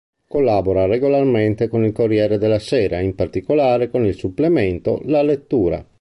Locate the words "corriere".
1.91-2.39